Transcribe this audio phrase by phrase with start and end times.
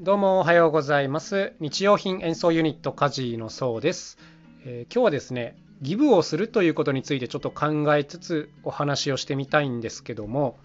[0.00, 1.54] どうもおはようございます。
[1.58, 4.16] 日用品演奏ユニット kajii の創です、
[4.64, 10.56] えー今日はですね、ギブをするということについてちょっと考えつつお話をしてみたいんですけども、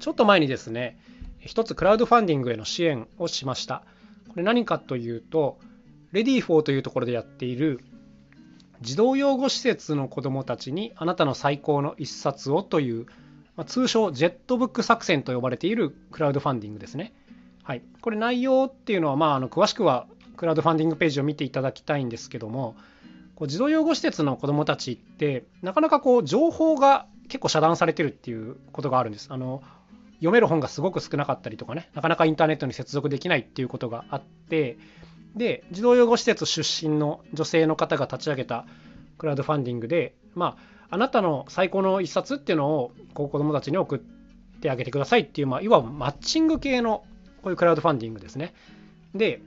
[0.00, 0.98] ちょっと前にですね、
[1.40, 3.84] 一つクラウドファンディングへの支援をしました。
[4.28, 5.58] これ何かというと、
[6.12, 7.80] READYFOR というところでやっている
[8.82, 13.06] 児童養護施設の子どもたちにあなたの最高の一冊をという、
[13.56, 17.14] まあ通称ジェットブック作戦と呼ばれているクラウドファンディングですね。
[17.66, 22.76] はい、これ内容っていうのは、まあ、あの詳しくはクラウドファンディングページを見ていただきたいんですけども
[23.34, 29.32] こう児童養護施設の子どもたちってなかなかこう情報が結構遮断されてるっていうことがあるんです。
[29.32, 29.64] あの
[30.18, 34.78] 読める本がすごく少なかったりとかねなかなかインターネットに接続できないっていうことがあって
[35.34, 38.64] で児童養護施設出身の女性の方が立ち上げた
[39.18, 40.56] クラウドファンディングでま
[40.88, 43.98] ああなたの最高の一冊っていうのをこう子どもたちに送っ
[44.60, 47.04] てあげてくださいっていう、まあ、いわばマッチング系の
[47.46, 48.54] こういうクラウドファンディングですね。
[49.14, 49.40] で、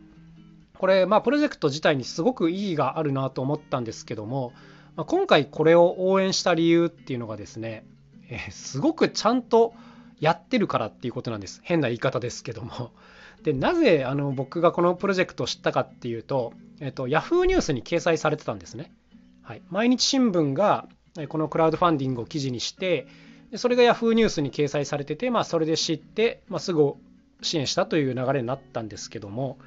[0.77, 4.53] これ、まあ、プロジェクト自体にすごく意義があるなと思ったんですけども、
[4.95, 7.83] まあ、今回これを応援した理由っていうのがですね、
[8.29, 9.73] えーすごくちゃんと
[10.21, 11.59] やってるからっていうことなんです。
[11.61, 12.91] 変な言い方ですけども。
[13.43, 18.93] で、なぜあの僕がこのプロジェクトを知ったかっていうと、えっと、Yahoo ニュースに掲載されてたんですね。
[19.41, 20.87] はい、毎日新聞が
[21.27, 23.07] このクラウドファンディングを記事にして、
[23.55, 26.93] それが Yahoo ニュースに掲載されてて、まあ、それで知って、まあ、すぐ
[27.41, 29.57] 支援したという流れになったんですけども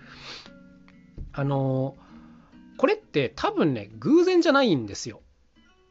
[1.33, 1.97] あの
[2.77, 5.20] これって多分ね偶然じゃないんですよ。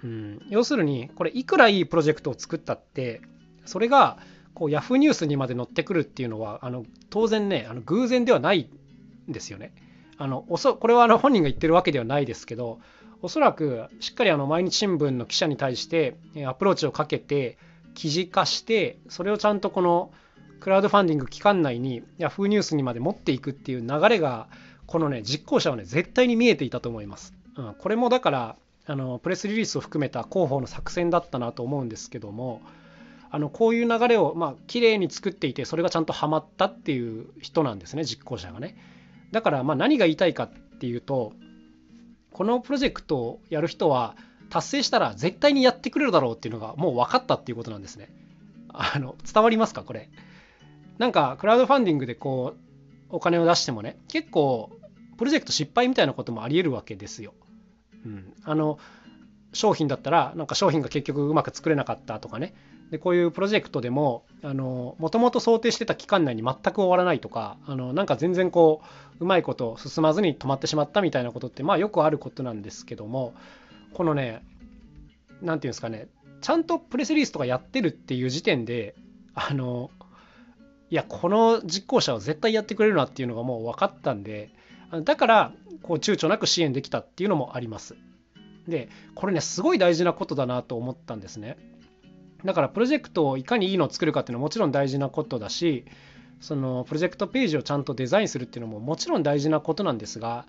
[0.03, 3.21] うん、要するにこれいくらいいプロジェクトを作ったって
[3.65, 4.17] それが
[4.53, 8.67] こう Yahoo ニュースにまで載ってくるっていうのはあの当然ねあの偶然ではない
[9.29, 9.73] んですよね。
[10.17, 12.79] あのおそこれはあの本人が言ってるわけではないですけど
[13.21, 17.57] おそらくしっかりあの毎日新聞の記者に対してアプローチをかけて
[17.93, 20.11] 記事化してそれをちゃんとこの
[20.61, 24.47] クラウドファンディング期間内に Yahoo ニュースにまで持っていくっていう流れが
[24.85, 27.33] このね実行者はね絶対に見えていたと思います。
[27.57, 32.61] うん、これもだからあのプレスリリースを含めた広報の作戦だったなと思うんですけども
[33.31, 38.77] あのこういう流れをまあ綺麗に作っていてそれがちゃんとはまったっていう人なんですね実行者がね。
[39.31, 41.33] だからまあ何が言いたいかっていうと
[42.31, 44.15] このプロジェクトをやる人は
[44.49, 48.09] 達成したら絶対にやってくれるだろうっていうのがもう分かったっていうことなんですね。
[48.73, 50.09] あの伝わりますかこれ？
[50.97, 52.55] なんかクラウドファンディングでこ
[53.11, 54.71] うお金を出してもね結構
[55.17, 57.33] プロジェクト失敗みたいなこともありえるわけですよ。
[58.05, 58.79] うん、あの
[59.53, 62.55] 商品だったらなんか商品が結局うまく作れなかったとかね
[62.89, 68.81] でこういうプロジェクトでももともと想定してた期間内に全く終わらないとかあのなんか全然こ
[69.19, 73.33] ううまいこと進まずに止まってしまったみたいなことってまあよくあることなんですけども
[73.93, 74.43] このね
[75.41, 76.07] 何て言うんですかね
[76.41, 78.95] ちゃんとプレスリリースとかやってるっていう時点で
[79.35, 79.91] あの
[80.91, 84.51] いやこの実行者は絶対やってくれるなっていうのがもう分かったんで
[85.05, 85.53] だから
[85.83, 87.95] こう躊躇なく支援できたっていうのもあります。
[88.67, 91.57] でこれねすごい大事なことだなと思ったんですね。
[92.43, 95.85] だからプロジェクトをいかにいいのを作るかっていうのはもちろん大事なことだし
[96.41, 100.45] そのプロジェクトページをちゃんとデザインするっていうのももちろん大事なことなんですが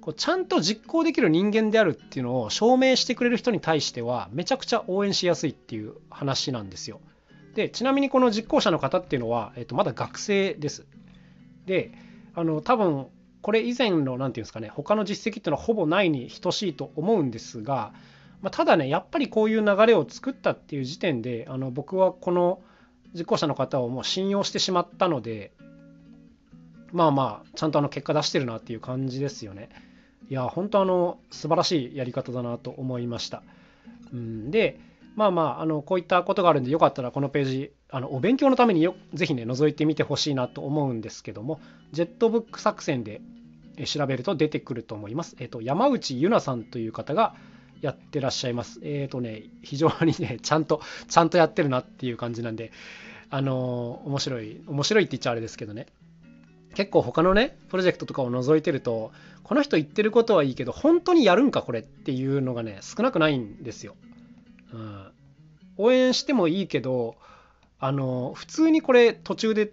[0.00, 7.00] こうちゃんと実行できる人間であるっていうのを証明してくれる人に対してはめちゃくちゃ応援しやすいっていう話なんですよ。
[7.54, 10.86] でちなみにこの実行者の方っていうのは、えっと、まだ学生です。
[11.66, 11.92] で
[12.34, 13.06] あの多分
[13.42, 17.92] これ以前の何て言うんですかね他の実績っていうのはほぼないに等しいと思うんですが、
[18.42, 22.60] まあ、ただねやっぱりこういう流れを作ったっていう時点であの僕はこの
[23.14, 25.52] 実行者の方をもう信用してしまったので
[26.92, 29.68] まあまあちゃんとあの結果出してるなっていう感じですよね。
[30.28, 33.42] いや本当あの素晴らしいやり方だなと思いました。
[34.12, 34.78] うん、で
[35.20, 41.60] まあまああのこういったことがあるんでよかったらこのページあのお勉強のためによぜひね覗いてみてほしいなと思うんですけども
[41.92, 43.20] ジェットブック作戦で
[43.84, 45.36] 調べると出てくると思います。
[45.38, 47.34] えっ、と山内優奈さんという方が
[47.82, 48.80] やってらっしゃいます。
[48.82, 52.72] えっ、とね非常にね ちゃんとちゃんとやってるなっていう感じなんで
[53.28, 55.84] あの面白い面白いって言っちゃあれですけどね
[56.74, 59.12] 結構他のねプロジェクトとかを覗いてると
[59.42, 63.96] この人言ってることはいいけど本当にやるんかこれっていうのがね少なくないんですよ。
[64.72, 65.06] うん、
[65.76, 67.16] 応援してもいいけど
[67.78, 69.72] あの普通にこれ途中で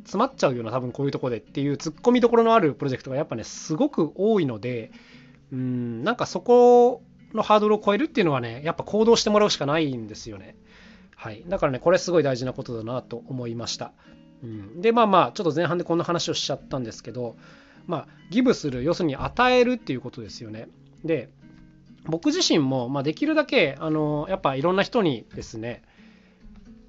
[0.00, 4.90] 詰まっちゃうような多分こういうとこでっていう突っ込みどころのあるプロジェクトがやっぱねすごく多いので
[5.52, 7.02] うんなんかそこ
[7.32, 10.56] のハードルを超えるっていうのはねやっぱ行動してもらうしかないんですよね。
[11.14, 13.92] はい、だからねこれすごい大事なことだなと思いました。
[14.42, 17.36] うん、でまあまあちょっと前半でこんな話をしちゃったんですけど
[17.86, 20.68] まあギブする要するに与えるっていうことですよね。
[21.04, 21.30] で
[22.08, 25.82] 僕自身も、まあ、できるだけあのやっぱいろんな人にですね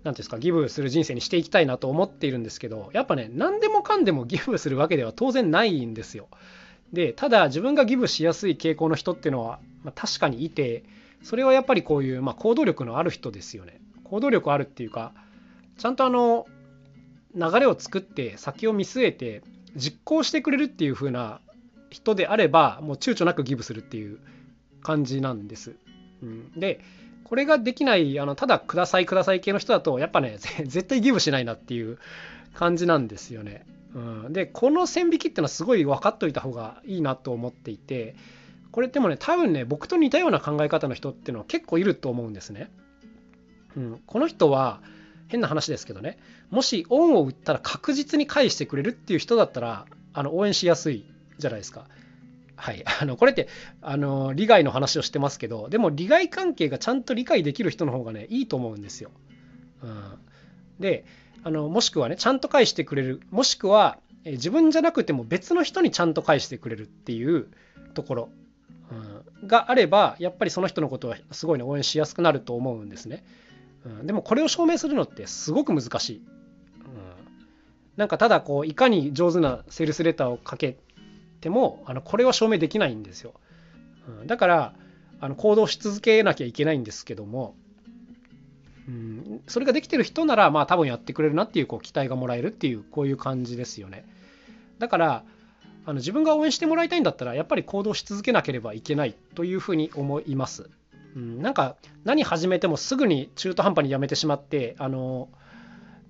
[0.04, 6.28] 何ですかギブする人生にしていきたいなと思っているんですけどやっぱね何でもかんでもギブするわけでは当然ないんですよ。
[6.94, 10.86] でただ自分がギブしやすい傾向の人っていうのは、まあ、確かにいて
[11.22, 13.82] それはやっぱりこういう、まあ、行動力のある人ですよね。
[14.06, 15.14] 行動力あるっていうか
[15.78, 16.46] ちゃんとあの
[17.36, 19.42] 流れを作って先を見据えて
[19.76, 21.42] 実行してくれるっていう風な
[21.90, 24.20] 人であればもう躊躇なくギブするっていう
[24.82, 25.76] 感じなんです。
[26.22, 26.80] うん、で
[27.24, 32.00] これができないあのただくださいください系の人だとやっぱね 絶対ギブしないなっていう
[32.54, 33.66] 感じなんですよね。
[33.94, 38.16] うん、でこの線引きっていうのはすごい分かっといた方がいいなと思っていて
[38.72, 42.70] これでもね多分ね僕と似たような考え方の人っていうのは結構いると思うんですね。
[43.76, 44.82] うん、この人は
[45.28, 46.18] 変な話ですけどね
[46.50, 51.06] もし恩を売ったら確実に返してくれるっていう人だったらあの応援しやすい
[51.38, 51.86] じゃないですか。
[52.58, 53.48] はい、あのこれって
[53.82, 59.12] あの利害の話をしてますけどでも利害関係がちゃんと理解できる人の方がねいいと思うんですよ。
[59.84, 60.20] うん、
[60.80, 61.06] で
[61.44, 63.22] あのもしくはねちゃんと返してくれる。
[63.30, 67.48] もしくはえ自分じゃなくても別の人にちゃんと返してくれるっていう
[67.94, 68.30] ところ、
[69.42, 73.24] うん、があればやっぱりその人のことはすごいね応援しやすくなると思うんですね。
[73.86, 76.18] うん、でもこれを証明するのってすごく難しい。
[76.18, 76.24] うん、
[77.96, 80.78] なんかただこういかに上手なセールスレターをかけ
[81.40, 83.34] てもあのこれは証明できないんですよ。
[84.08, 84.74] うん、だから
[85.20, 87.56] あの行動し続けなきゃいけないんですけども、
[88.88, 94.06] うん、それができてる人ならまあ多分やってくれるなっていうこう期待がもらえるっていうこういう感じですよね。
[94.80, 95.24] だから
[95.86, 100.70] あの自分が応援してもらいたいんだったらやっぱり行動し続けなければいけないというふうに思います。
[101.16, 105.30] うん、なんか何始めてもすぐに中途半端にやめてしまってあの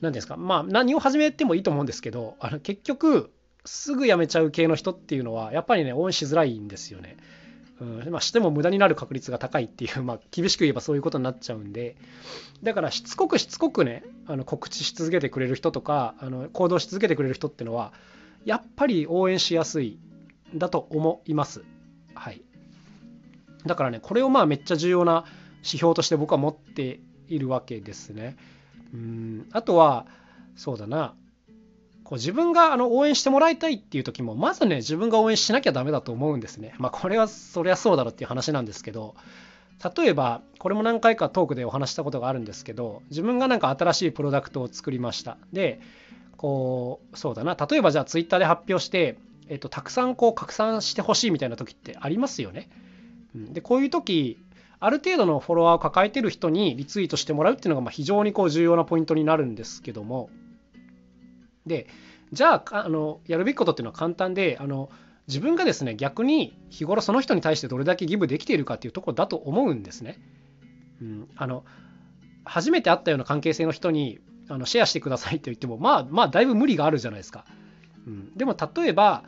[0.01, 3.31] 何ですかまあ何を始めてもいいと思うんですけどあの結局
[3.67, 7.17] すぐ辞めちゃう系の人っていうのはやっぱりね応援しづらいんですよね。
[7.79, 11.95] うんまあ、しても無駄になる確率が高いっていう、 まあ、厳しく言えばそういうことになっちゃうんで
[12.63, 17.93] だからしつこくしつこくねあの告知し続けてくれる人とかあの行動し続けてくれる人っていうのは
[18.45, 19.99] やっぱり応援しやすい
[20.55, 21.63] だと思います。
[22.15, 22.41] はい、
[23.65, 25.25] だからねこれをまあめっちゃ重要な
[25.57, 28.37] 指標として僕は持っているわけですね。
[28.93, 30.07] うんあとは
[30.55, 31.13] そうだな
[32.07, 36.73] こう自分があの応援してもらいたいっていう時もまずね自分が応援しなきゃダメだと思うんですね。
[36.77, 39.15] まあこれはそりゃそうだろうっていう話なんですけど
[39.97, 45.37] 例えばこれも何回かトークでお話したことがあるんですけど自分がなんか新しいプロダクトを作りました。
[45.51, 45.81] で
[46.37, 49.17] こうそうだな例えばじゃあツイッターで発表して、
[49.49, 52.69] えっと、たくさんこう拡散してほしいみたいな時ってありますよね。
[53.35, 54.37] でこういう時
[54.79, 60.29] ある程度のフォロワーを抱えてる人にリツイートしてもらうっていうのがま非常にこう重要なポイントになるんですけども
[61.67, 61.87] で
[62.31, 64.89] じゃああのやるべきことっていうのは簡単であの
[65.27, 70.19] 自分がですね逆に日頃その人に対してどれだけギブできているかっていうところだと思うんですね。
[71.01, 71.63] うん、あの
[72.43, 74.19] 初めて会ったような関係性の人に
[74.49, 77.45] あのシェアしてくださいって言ってもまあまあだいぶ無理があるじゃないですか。
[78.05, 79.23] うん、でも例えば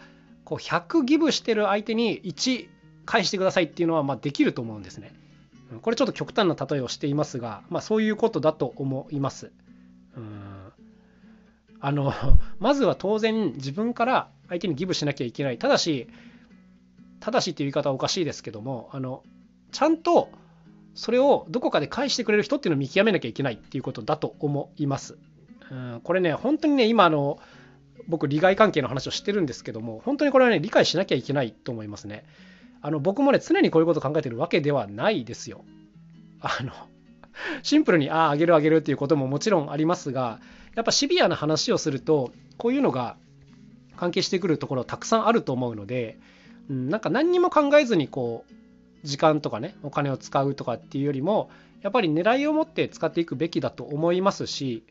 [0.46, 2.70] こう100ギブしてる相手に1
[3.06, 5.14] 返してくださいっていうのはまできると思うんですね。
[5.82, 9.52] これちょっと極端な例えをしていますが、まあ、そういうことだと思います。
[11.82, 12.14] あの
[12.60, 16.08] まずは当然自分から相手にギブしなきゃいけないただし
[17.20, 19.24] ただしっていう言い方はおかしいですけどもあの
[19.72, 20.30] ちゃんと
[20.96, 25.18] それをどこかで返してくれる人っていうのを見極めなきゃいけないっていうことだと思います。
[25.72, 27.40] うん、これね本当にね今あの
[28.08, 32.26] 僕利害関係の話をしてるんですけども本当にこれはね理解しなきゃいけないと思いますね。
[32.82, 35.64] あの僕もね常にこういうことを考えてるわけではないですよ。
[36.42, 36.72] あの
[37.62, 40.40] シンプルにあああげるあげるっていうことももちろんありますが
[40.80, 43.18] やっぱシビアな話をするとこういうのが
[43.98, 46.18] 関係してくるところたくさんあると思うので、
[46.70, 51.50] うん、なんか何にも考えずにこう時間とかねお金を使うとかっていうよりも
[51.82, 54.86] やっぱり狙いを持って使っていくべきだと思いますし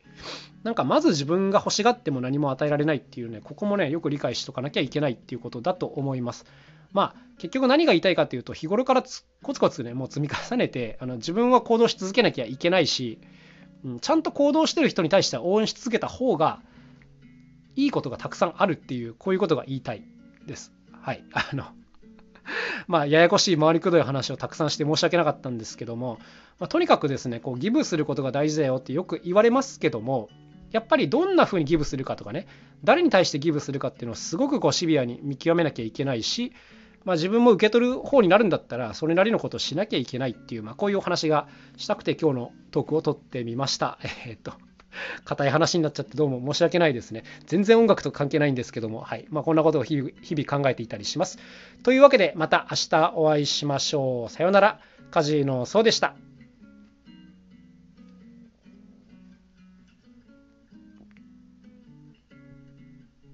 [0.61, 6.45] なんかまず自分が欲しがっても何も与えられないっていうねここもねよく理解しとかなきゃいけないっていうことだと思います。
[6.93, 9.03] まあ結局何が言いたいかっていうと日頃から
[9.41, 13.17] コツコツねもう積み重ねてあの自分は行動し続けなきゃいけないし
[13.83, 16.59] うん、ちゃんと行動してる人に対しては応援し続けた方が
[17.75, 20.03] いいことがたくさんあるっていうこういうことが言いたい
[20.45, 20.73] です。
[20.91, 21.23] はい。
[21.33, 21.65] あの
[22.87, 26.17] まあ、ややこしい回りくどい話をたくさんして申し訳なかったんですけども、
[26.59, 30.29] まあ、とにかくですねこうギブすることが大事だよってよく言われますけども
[30.71, 32.47] やっぱりどんな風にギブするかとかね
[32.83, 36.53] 誰に対してギブするかっていうのをすごくこうシビアに見極めなきゃいけないし
[37.05, 43.97] まあ、自分も受け取る方になるんだったらそれなりのことをしなきゃいけないっていう、まあ、こういうお話がしたくて今日のトークを撮ってみました。
[44.25, 44.53] えー、っと
[45.23, 47.23] 硬い話になっちゃってどうも申し訳ないですね。
[47.45, 51.37] 全然音楽と関係ないんですけども、はいまあ、こんなことを日々日々考えていたりします。
[51.83, 54.31] というわけでまた明日お会いしましょう。
[54.31, 54.79] さようなら。
[55.11, 56.28] カジノそうでした。